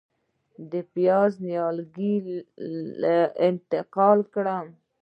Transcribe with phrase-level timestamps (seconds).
[0.71, 4.65] د پیاز نیالګي کله انتقال کړم؟